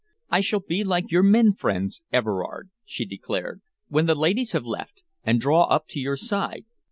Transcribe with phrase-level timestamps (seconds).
[0.31, 5.03] "I shall be like your men friends, Everard," she declared, "when the ladies have left,
[5.23, 6.65] and draw up to your side.